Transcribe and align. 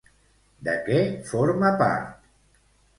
De 0.69 0.73
què 0.89 0.97
forma 1.29 1.73
part? 1.85 2.21